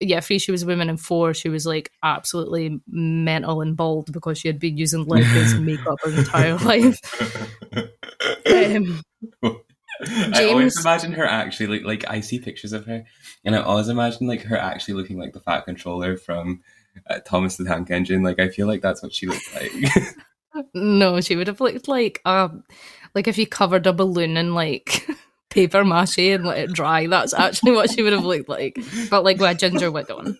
[0.00, 4.12] yeah, three, she was a woman, and four, she was like absolutely mental and bald
[4.12, 6.98] because she had been using lip based makeup her entire life.
[8.46, 9.02] Um,
[10.34, 13.04] I always imagine her actually like like I see pictures of her,
[13.44, 16.62] and I always imagine like her actually looking like the Fat Controller from
[17.08, 18.22] uh, Thomas the Tank Engine.
[18.22, 19.72] Like I feel like that's what she looked like.
[20.74, 22.64] no, she would have looked like um,
[23.16, 25.08] like if you covered a balloon in like
[25.50, 27.06] paper mache and let it dry.
[27.06, 28.78] That's actually what she would have looked like,
[29.10, 30.38] but like with a ginger wig on.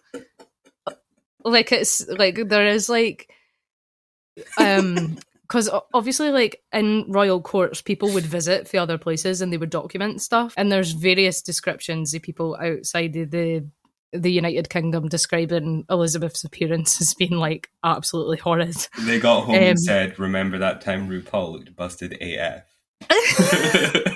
[1.43, 3.31] Like it's like there is like
[4.59, 9.57] um because obviously like in royal courts people would visit the other places and they
[9.57, 13.65] would document stuff and there's various descriptions of people outside of the
[14.13, 19.63] the united kingdom describing elizabeth's appearance as being like absolutely horrid they got home Um,
[19.63, 22.65] and said, "Remember that time RuPaul looked busted AF."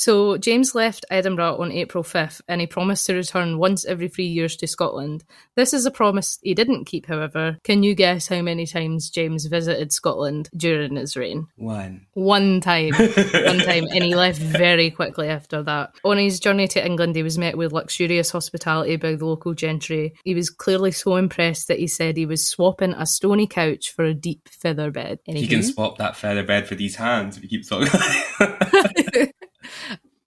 [0.00, 4.28] So James left Edinburgh on April 5th and he promised to return once every three
[4.28, 5.24] years to Scotland.
[5.56, 7.58] This is a promise he didn't keep, however.
[7.64, 11.48] Can you guess how many times James visited Scotland during his reign?
[11.56, 12.06] One.
[12.14, 12.94] One time.
[12.94, 13.88] One time.
[13.92, 15.94] And he left very quickly after that.
[16.02, 20.14] On his journey to England, he was met with luxurious hospitality by the local gentry.
[20.24, 24.06] He was clearly so impressed that he said he was swapping a stony couch for
[24.06, 25.18] a deep feather bed.
[25.26, 29.28] He can swap that feather bed for these hands if he keeps talking.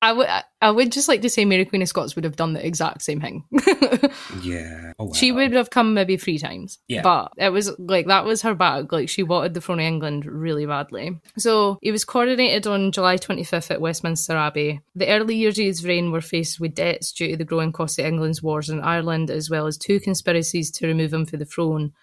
[0.04, 0.28] I would
[0.62, 3.04] I would just like to say Mary Queen of Scots would have done the exact
[3.04, 3.46] same thing.
[4.42, 4.92] yeah.
[5.00, 5.14] Oh, wow.
[5.14, 6.80] She would have come maybe three times.
[6.90, 7.04] Yeah.
[7.04, 8.92] But it was like that was her bag.
[8.92, 11.22] Like she wanted the throne of England really badly.
[11.38, 14.82] So he was coronated on July 25th at Westminster Abbey.
[14.94, 17.98] The early years of his reign were faced with debts due to the growing cost
[17.98, 21.46] of England's wars in Ireland, as well as two conspiracies to remove him from the
[21.46, 21.94] throne.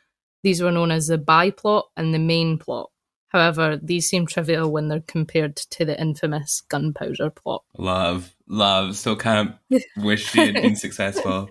[0.43, 2.91] These were known as the Bye plot and the main plot.
[3.31, 7.63] However, these seem trivial when they're compared to the infamous gunpowder plot.
[7.79, 8.97] Love, love.
[8.97, 9.57] So camp.
[9.97, 11.51] Wish she had been successful.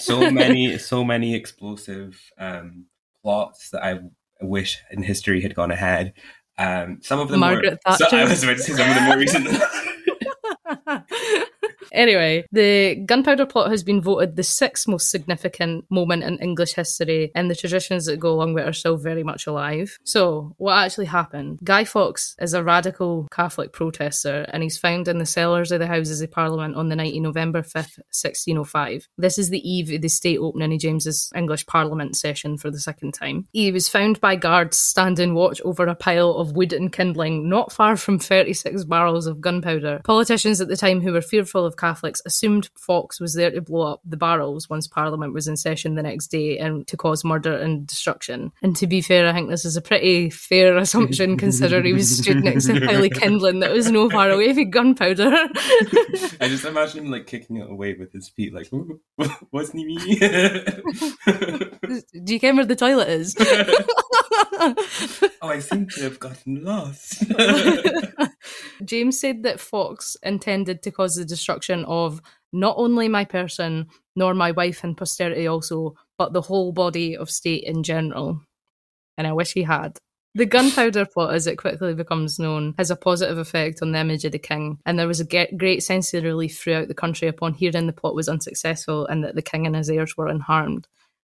[0.00, 2.86] So many, so many explosive um,
[3.22, 4.00] plots that I
[4.40, 6.14] wish in history had gone ahead.
[6.56, 7.96] Um, some of them Margaret were.
[7.96, 9.48] So I was about to say some of the more recent.
[11.98, 17.32] Anyway, the gunpowder plot has been voted the sixth most significant moment in English history,
[17.34, 19.98] and the traditions that go along with it are still very much alive.
[20.04, 21.58] So, what actually happened?
[21.64, 25.88] Guy Fawkes is a radical Catholic protester, and he's found in the cellars of the
[25.88, 29.08] Houses of Parliament on the night of November 5th, 1605.
[29.18, 32.78] This is the eve of the state opening of James's English Parliament session for the
[32.78, 33.48] second time.
[33.52, 37.72] He was found by guards standing watch over a pile of wood and kindling not
[37.72, 40.00] far from 36 barrels of gunpowder.
[40.04, 43.92] Politicians at the time who were fearful of Catholics assumed Fawkes was there to blow
[43.92, 47.54] up the barrels once Parliament was in session the next day and to cause murder
[47.54, 48.52] and destruction.
[48.60, 52.18] And to be fair, I think this is a pretty fair assumption considering he was
[52.18, 55.32] stood next to a pile kindling that was no far away from gunpowder.
[56.40, 59.00] I just imagine him like kicking it away with his feet, like "Ooh,
[59.50, 59.96] wasn't me.
[62.18, 63.34] Do you care where the toilet is?
[65.40, 67.24] oh, I seem to have gotten lost.
[68.84, 72.20] James said that Fawkes intended to cause the destruction of
[72.52, 77.30] not only my person, nor my wife and posterity also, but the whole body of
[77.30, 78.40] state in general.
[79.16, 79.98] And I wish he had.
[80.34, 84.24] The gunpowder plot, as it quickly becomes known, has a positive effect on the image
[84.24, 87.28] of the king, and there was a ge- great sense of relief throughout the country
[87.28, 90.86] upon hearing the plot was unsuccessful and that the king and his heirs were unharmed.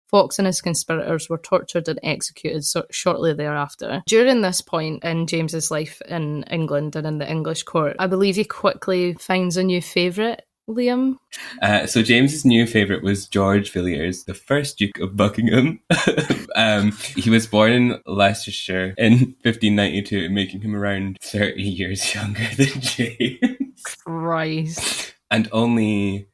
[0.09, 4.01] Fawkes and his conspirators were tortured and executed so- shortly thereafter.
[4.07, 8.35] During this point in James's life in England and in the English court, I believe
[8.35, 10.41] he quickly finds a new favourite.
[10.69, 11.15] Liam,
[11.63, 15.79] Uh, so James's new favourite was George Villiers, the first Duke of Buckingham.
[16.55, 22.81] um, he was born in Leicestershire in 1592, making him around 30 years younger than
[22.81, 25.15] James, Christ.
[25.31, 26.28] and only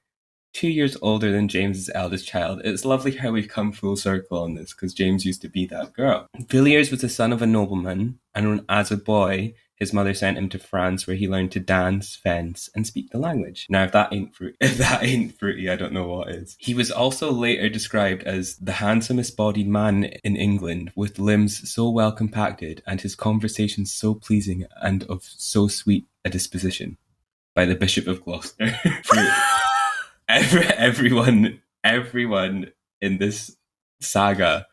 [0.55, 2.61] two years older than James's eldest child.
[2.63, 5.93] It's lovely how we've come full circle on this, because James used to be that
[5.93, 6.27] girl.
[6.47, 10.47] Villiers was the son of a nobleman, and as a boy, his mother sent him
[10.49, 13.67] to France where he learned to dance, fence, and speak the language.
[13.69, 16.55] Now, if that ain't fruit, if that ain't fruity, I don't know what is.
[16.57, 21.89] He was also later described as the handsomest bodied man in England, with limbs so
[21.89, 26.97] well compacted and his conversation so pleasing and of so sweet a disposition,
[27.53, 28.79] by the Bishop of Gloucester.
[30.27, 32.71] Every, everyone, everyone
[33.01, 33.55] in this
[33.99, 34.67] saga,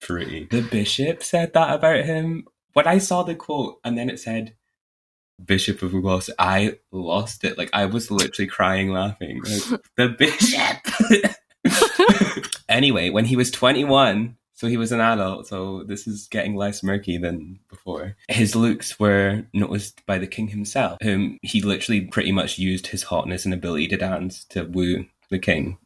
[0.00, 0.44] pretty.
[0.50, 2.46] The bishop said that about him.
[2.72, 4.54] When I saw the quote and then it said
[5.44, 7.58] Bishop of Ugos, I lost it.
[7.58, 9.42] Like I was literally crying laughing.
[9.42, 10.78] Like, the bishop.
[12.68, 16.84] anyway, when he was 21, so he was an adult, so this is getting less
[16.84, 18.14] murky than before.
[18.28, 23.02] His looks were noticed by the king himself, whom he literally pretty much used his
[23.02, 25.78] hotness and ability to dance to woo the king.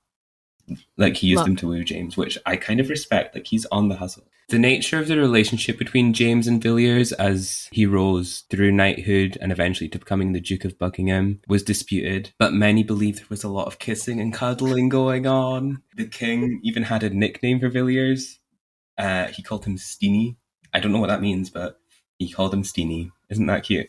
[0.98, 1.48] Like he used Love.
[1.48, 3.34] him to woo James, which I kind of respect.
[3.34, 4.24] Like he's on the hustle.
[4.50, 9.50] The nature of the relationship between James and Villiers as he rose through knighthood and
[9.52, 13.48] eventually to becoming the Duke of Buckingham was disputed, but many believe there was a
[13.48, 15.82] lot of kissing and cuddling going on.
[15.96, 18.38] The king even had a nickname for Villiers.
[18.98, 20.36] Uh, he called him Steenie.
[20.72, 21.80] I don't know what that means, but
[22.18, 23.10] he called him Steenie.
[23.30, 23.88] Isn't that cute?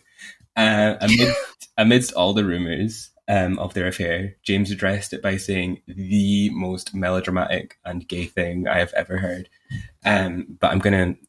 [0.55, 5.81] Uh, amidst, amidst all the rumours um, of their affair, James addressed it by saying
[5.87, 9.49] the most melodramatic and gay thing I have ever heard.
[10.05, 11.19] Um, but I'm going to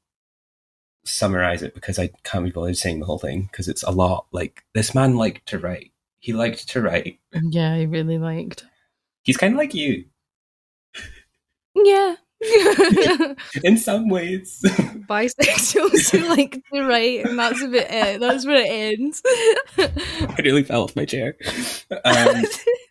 [1.05, 4.27] summarize it because I can't be bothered saying the whole thing because it's a lot.
[4.33, 5.93] Like, this man liked to write.
[6.21, 7.21] He liked to write.
[7.33, 8.65] Yeah, he really liked.
[9.23, 10.05] He's kind of like you
[11.75, 12.17] Yeah.
[13.65, 14.61] in some ways.
[14.65, 18.21] Bisexuals who like to write, and that's a bit it.
[18.21, 19.23] That's where it ends.
[19.77, 21.37] I nearly fell off my chair.
[22.05, 22.45] Um,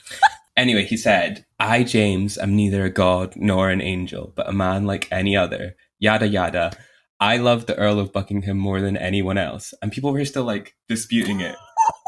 [0.58, 4.86] anyway, he said, I, James, am neither a god nor an angel, but a man
[4.86, 5.76] like any other.
[6.00, 6.72] Yada yada.
[7.20, 9.74] I love the Earl of Buckingham more than anyone else.
[9.82, 11.56] And people were still like disputing it.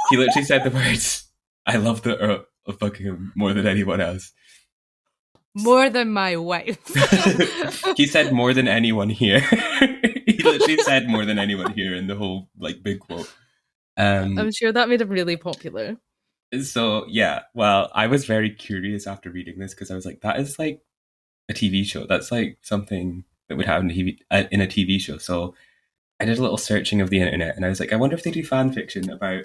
[0.10, 1.28] He literally said the words,
[1.66, 4.32] I love the Earl of Buckingham more than anyone else.
[5.56, 6.80] More than my wife.
[7.98, 9.40] he said more than anyone here.
[10.26, 13.32] he literally said more than anyone here in the whole like big quote.
[13.98, 15.98] Um, I'm sure that made him really popular.
[16.62, 20.40] so yeah well i was very curious after reading this because i was like that
[20.40, 20.82] is like
[21.48, 24.66] a tv show that's like something that would happen in a TV, uh, in a
[24.66, 25.54] tv show so
[26.20, 28.24] i did a little searching of the internet and i was like i wonder if
[28.24, 29.44] they do fan fiction about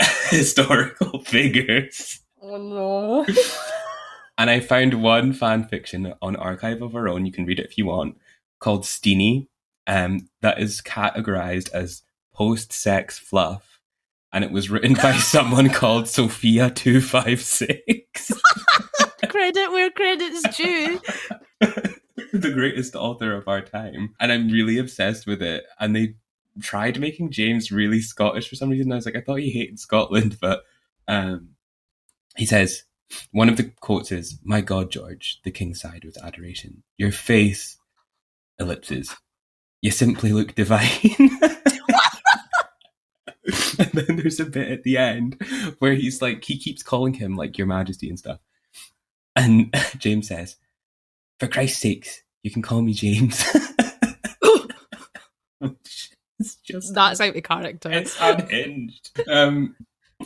[0.30, 3.26] historical figures Oh no.
[4.40, 7.66] And i found one fan fiction on archive of our own you can read it
[7.66, 8.16] if you want
[8.58, 9.46] called steenie
[9.86, 13.80] um, that is categorized as post-sex fluff
[14.32, 18.32] and it was written by someone called sophia 256
[19.28, 21.00] Credit where credit's due.
[21.60, 24.14] the greatest author of our time.
[24.18, 25.64] And I'm really obsessed with it.
[25.78, 26.14] And they
[26.60, 28.92] tried making James really Scottish for some reason.
[28.92, 30.62] I was like, I thought he hated Scotland, but
[31.06, 31.50] um,
[32.36, 32.84] he says,
[33.32, 36.82] one of the quotes is, My God, George, the king sighed with adoration.
[36.96, 37.78] Your face,
[38.58, 39.14] ellipses,
[39.82, 40.88] you simply look divine.
[43.78, 45.40] and then there's a bit at the end
[45.78, 48.40] where he's like, he keeps calling him like Your Majesty and stuff.
[49.34, 50.56] And James says,
[51.38, 53.44] For Christ's sakes, you can call me James.
[55.60, 57.90] it's just that's out of character.
[57.90, 59.20] It's unhinged.
[59.28, 59.76] um,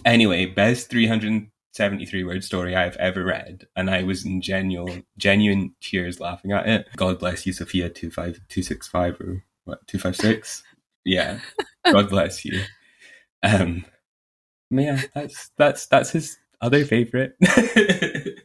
[0.04, 3.66] anyway, best 300 73 word story I've ever read.
[3.74, 6.86] And I was in genuine, genuine tears laughing at it.
[6.96, 10.62] God bless you, Sophia 25265 or what, 256?
[11.04, 11.40] Yeah.
[11.84, 12.62] God bless you.
[13.42, 13.84] Um,
[14.70, 17.34] yeah, that's, that's, that's his other favorite.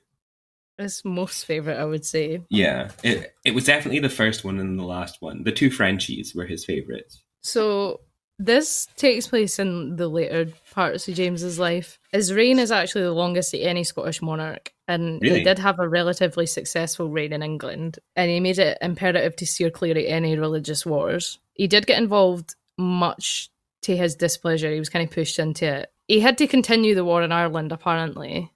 [0.77, 2.41] his most favorite, I would say.
[2.49, 2.89] Yeah.
[3.03, 5.43] It, it was definitely the first one and the last one.
[5.43, 7.23] The two Frenchies were his favorites.
[7.41, 8.01] So
[8.39, 11.99] this takes place in the later parts of James's life.
[12.13, 15.39] His reign is actually the longest of any Scottish monarch, and Really?
[15.39, 17.99] he did have a relatively successful reign in England.
[18.15, 21.37] And he made it imperative to steer clear of any religious wars.
[21.53, 23.49] He did get involved much
[23.81, 24.71] to his displeasure.
[24.71, 25.91] He was kind of pushed into it.
[26.07, 28.49] He had to continue the war in Ireland, apparently,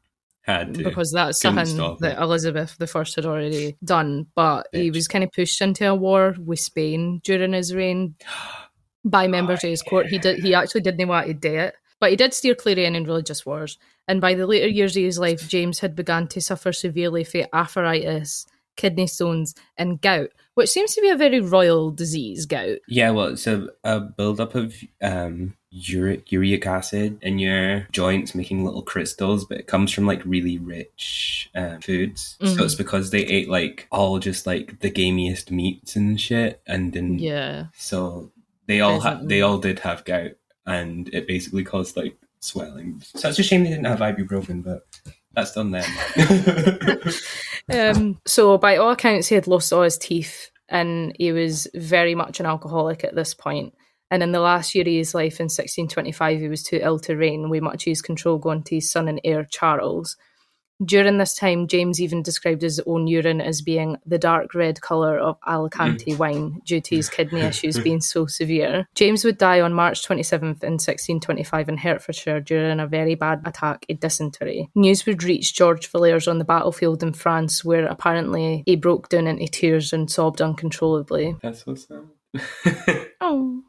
[0.43, 2.19] Had to because that's Couldn't something that.
[2.19, 4.27] Elizabeth the First had already done.
[4.33, 8.15] But he was kind of pushed into a war with Spain during his reign
[9.05, 10.07] by members of his court.
[10.07, 10.39] He did.
[10.39, 13.45] He actually didn't want to do it, but he did steer clear of any religious
[13.45, 13.77] wars.
[14.07, 17.45] And by the later years of his life, James had begun to suffer severely from
[17.53, 18.45] arthritis,
[18.75, 22.45] kidney stones, and gout, which seems to be a very royal disease.
[22.45, 22.79] Gout.
[22.87, 28.65] Yeah, well, it's a, a buildup of um, uric, uric acid in your joints, making
[28.65, 32.37] little crystals, but it comes from like really rich uh, foods.
[32.41, 32.57] Mhm.
[32.57, 36.91] So it's because they ate like all just like the gamiest meats and shit, and
[36.93, 37.67] then Yeah.
[37.77, 38.31] so
[38.67, 40.31] they all ha- they all did have gout,
[40.65, 43.01] and it basically caused like swelling.
[43.15, 44.85] So it's a shame they didn't have ibuprofen, but
[45.33, 46.99] that's done then.
[47.71, 52.15] Um, so, by all accounts, he had lost all his teeth and he was very
[52.15, 53.73] much an alcoholic at this point.
[54.11, 57.15] And in the last year of his life, in 1625, he was too ill to
[57.15, 60.17] reign, with much of his control going to his son and heir Charles.
[60.85, 65.17] During this time, James even described his own urine as being the dark red colour
[65.17, 68.87] of Alicante wine due to his kidney issues being so severe.
[68.95, 73.85] James would die on March 27th in 1625 in Hertfordshire during a very bad attack
[73.89, 74.69] of dysentery.
[74.75, 79.27] News would reach George Villiers on the battlefield in France, where apparently he broke down
[79.27, 81.35] into tears and sobbed uncontrollably.
[81.41, 82.03] That's sad.
[83.25, 83.63] Oh.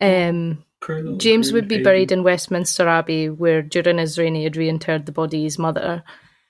[0.00, 4.54] Um, little James would be buried in Westminster Abbey, where during his reign he had
[4.54, 6.04] reinterred the body of his mother.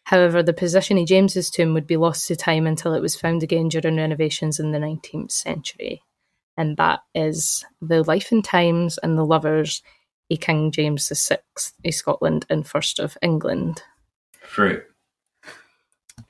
[0.04, 3.42] However, the position of James's tomb would be lost to time until it was found
[3.42, 6.02] again during renovations in the 19th century.
[6.56, 9.82] And that is the life and times and the lovers
[10.30, 11.38] of King James VI
[11.84, 13.82] of Scotland and First of England.
[14.42, 14.84] Fruit.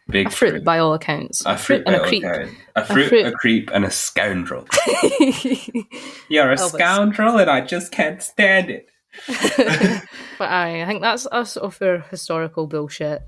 [0.08, 1.42] Big A fruit, by all accounts.
[1.46, 2.24] A fruit, and a creep.
[2.24, 3.34] A fruit, a, fruit.
[3.34, 4.66] creep, and a scoundrel.
[6.28, 6.72] You're a Elvis.
[6.72, 8.88] scoundrel, and I just can't stand it.
[10.38, 13.22] But aye, I think that's us off our historical bullshit.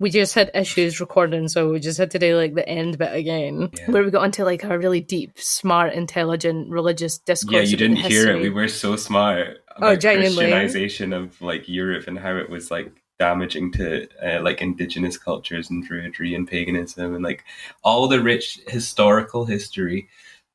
[0.00, 3.14] We just had issues recording, so we just had to do like the end bit
[3.14, 7.52] again, where we got into like a really deep, smart, intelligent religious discourse.
[7.52, 8.40] Yeah, you didn't hear it.
[8.40, 10.50] We were so smart Oh, about genuinely.
[10.50, 15.70] Christianization of like Europe and how it was like damaging to uh, like indigenous cultures
[15.70, 17.44] and druidry and paganism and like
[17.84, 20.08] all the rich historical history,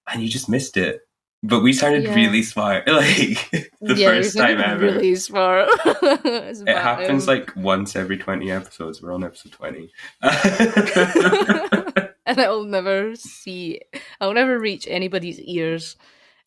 [0.08, 1.05] and you just missed it.
[1.48, 2.16] But we started Yeah.
[2.16, 3.50] really smart, like
[3.82, 4.86] the yeah, first time ever.
[4.86, 5.70] Really smart.
[5.86, 9.02] It happens like once every 20 episodes.
[9.02, 9.92] We're on episode 20.
[12.26, 13.82] and i'll never see.
[14.20, 15.96] I'll never reach anybody's ears.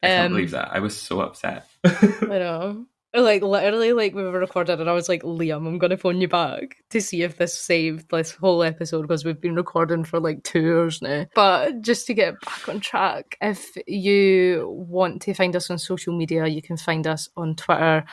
[0.03, 0.71] I can't Um, believe that.
[0.73, 1.67] I was so upset.
[1.85, 2.87] I know.
[3.15, 6.29] Like literally, like we were recorded, and I was like, "Liam, I'm gonna phone you
[6.29, 10.43] back to see if this saved this whole episode because we've been recording for like
[10.43, 15.57] two hours now." But just to get back on track, if you want to find
[15.57, 18.05] us on social media, you can find us on Twitter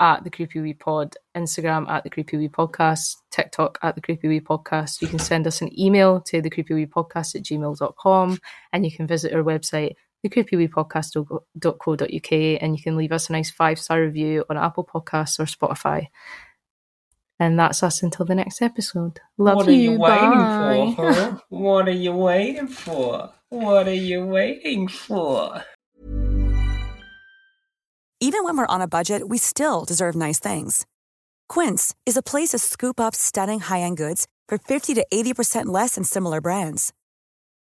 [0.00, 4.28] at the Creepy Wee Pod, Instagram at the Creepy Wee Podcast, TikTok at the Creepy
[4.28, 5.00] Wee Podcast.
[5.00, 8.38] You can send us an email to the Creepy Wee Podcast at gmail.com
[8.72, 9.94] and you can visit our website,
[10.24, 15.44] thecreepyweepodcast.co.uk, and you can leave us a nice five star review on Apple Podcasts or
[15.44, 16.06] Spotify.
[17.38, 19.20] And that's us until the next episode.
[19.38, 19.98] Love what you.
[19.98, 20.96] What are you waiting bye.
[20.96, 21.38] for, huh?
[21.48, 23.30] What are you waiting for?
[23.48, 25.64] What are you waiting for?
[28.20, 30.86] Even when we're on a budget, we still deserve nice things.
[31.48, 35.96] Quince is a place to scoop up stunning high-end goods for 50 to 80% less
[35.96, 36.94] than similar brands.